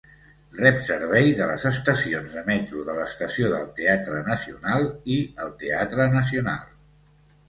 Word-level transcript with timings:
Rep 0.59 0.77
servei 0.83 1.27
de 1.39 1.45
les 1.49 1.65
estacions 1.69 2.31
de 2.37 2.41
metro 2.47 2.85
de 2.87 2.95
l'Estació 2.99 3.51
del 3.51 3.67
Teatre 3.81 4.21
Nacional 4.31 4.87
i 5.17 5.19
el 5.45 5.53
Teatre 5.65 6.09
Nacional. 6.15 6.65